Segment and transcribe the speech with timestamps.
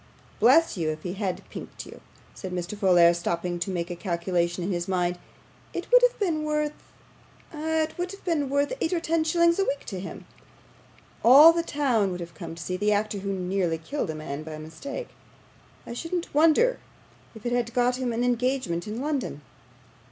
[0.39, 2.01] Bless you, if he had pinked you,'
[2.33, 2.75] said Mr.
[2.75, 5.19] Folair, stopping to make a calculation in his mind,
[5.75, 6.73] 'it would have been worth
[7.53, 10.25] ah, it would have been worth eight or ten shillings a week to him.
[11.23, 14.41] All the town would have come to see the actor who nearly killed a man
[14.41, 15.09] by mistake;
[15.85, 16.79] I shouldn't wonder
[17.35, 19.43] if it had got him an engagement in London.